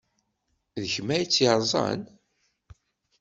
D 0.81 0.83
kemm 0.93 1.09
ay 1.15 1.23
tt-yerẓan? 1.25 2.01